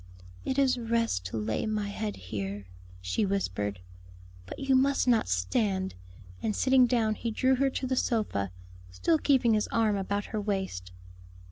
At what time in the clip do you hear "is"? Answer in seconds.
0.57-0.79